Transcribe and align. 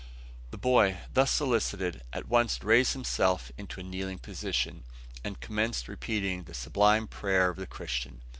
The 0.49 0.57
boy, 0.57 0.97
thus 1.13 1.29
solicited, 1.29 2.01
at 2.11 2.27
once 2.27 2.63
raised 2.63 2.93
himself 2.93 3.51
into 3.55 3.79
a 3.81 3.83
kneeling 3.83 4.17
position, 4.17 4.83
and 5.23 5.39
commenced 5.39 5.87
repeating 5.87 6.45
the 6.45 6.55
sublime 6.55 7.07
prayer 7.07 7.51
of 7.51 7.57
the 7.57 7.67
Christian. 7.67 8.23